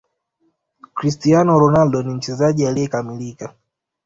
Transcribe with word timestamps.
cristiano 0.93 1.59
ronaldo 1.59 2.03
ni 2.03 2.13
mchezaji 2.13 2.67
alieyekamilika 2.67 3.55